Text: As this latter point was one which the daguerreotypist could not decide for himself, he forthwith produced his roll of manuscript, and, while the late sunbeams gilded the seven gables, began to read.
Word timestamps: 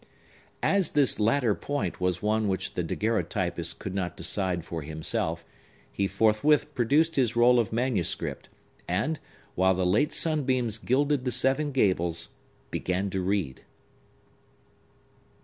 As 0.63 0.89
this 0.93 1.19
latter 1.19 1.53
point 1.53 2.01
was 2.01 2.23
one 2.23 2.47
which 2.47 2.73
the 2.73 2.81
daguerreotypist 2.83 3.77
could 3.77 3.93
not 3.93 4.17
decide 4.17 4.65
for 4.65 4.81
himself, 4.81 5.45
he 5.91 6.07
forthwith 6.07 6.73
produced 6.73 7.17
his 7.17 7.35
roll 7.35 7.59
of 7.59 7.71
manuscript, 7.71 8.49
and, 8.87 9.19
while 9.53 9.75
the 9.75 9.85
late 9.85 10.11
sunbeams 10.11 10.79
gilded 10.79 11.23
the 11.23 11.29
seven 11.31 11.71
gables, 11.71 12.29
began 12.71 13.11
to 13.11 13.21
read. 13.21 13.61